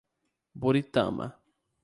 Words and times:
Buritama 0.59 1.27